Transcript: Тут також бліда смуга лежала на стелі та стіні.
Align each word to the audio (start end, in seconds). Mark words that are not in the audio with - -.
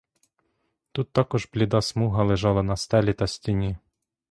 Тут 0.91 1.11
також 1.13 1.49
бліда 1.53 1.81
смуга 1.81 2.23
лежала 2.23 2.63
на 2.63 2.77
стелі 2.77 3.13
та 3.13 3.27
стіні. 3.27 3.77